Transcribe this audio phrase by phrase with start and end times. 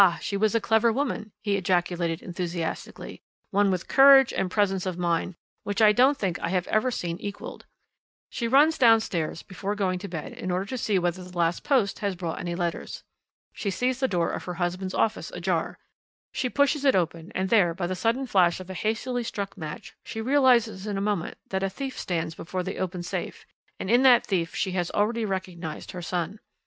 [0.19, 5.35] she was a clever woman," he ejaculated enthusiastically, "one with courage and presence of mind,
[5.61, 7.67] which I don't think I have ever seen equalled.
[8.31, 11.99] She runs downstairs before going to bed in order to see whether the last post
[11.99, 13.03] has brought any letters.
[13.53, 15.77] She sees the door of her husband's office ajar,
[16.31, 19.93] she pushes it open, and there, by the sudden flash of a hastily struck match
[20.03, 23.45] she realizes in a moment that a thief stands before the open safe,
[23.79, 26.39] and in that thief she has already recognized her son.